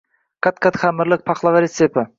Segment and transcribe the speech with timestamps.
[0.47, 2.09] Qat-qat xamirli paxlava retsepti